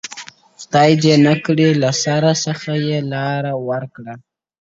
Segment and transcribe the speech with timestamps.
[0.61, 2.71] •خدای دي نه کړي له سړي څخه
[3.11, 4.05] لار ورکه-